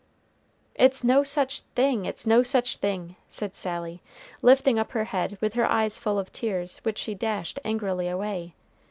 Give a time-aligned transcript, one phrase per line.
[0.73, 2.05] "It's no such thing!
[2.05, 4.01] it's no such thing!" said Sally,
[4.41, 8.55] lifting up her head, with her eyes full of tears, which she dashed angrily away.